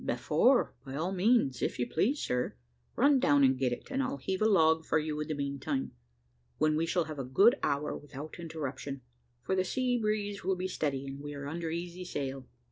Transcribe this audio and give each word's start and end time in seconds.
"Before, 0.03 0.73
by 0.83 0.95
all 0.95 1.11
means, 1.11 1.61
if 1.61 1.77
you 1.77 1.85
please, 1.85 2.17
sir. 2.19 2.55
Run 2.95 3.19
down 3.19 3.43
and 3.43 3.55
get 3.55 3.71
it, 3.71 3.89
and 3.91 4.01
I'll 4.01 4.17
heave 4.17 4.39
the 4.39 4.49
log 4.49 4.83
for 4.83 4.97
you 4.97 5.19
in 5.19 5.27
the 5.27 5.35
meantime, 5.35 5.91
when 6.57 6.75
we 6.75 6.87
shall 6.87 7.03
have 7.03 7.19
a 7.19 7.23
good 7.23 7.53
hour 7.61 7.95
without 7.95 8.39
interruption, 8.39 9.01
for 9.43 9.53
the 9.55 9.63
sea 9.63 9.99
breeze 9.99 10.43
will 10.43 10.55
be 10.55 10.67
steady, 10.67 11.05
and 11.05 11.19
we 11.21 11.35
are 11.35 11.45
under 11.47 11.69
easy 11.69 12.03
sail." 12.03 12.47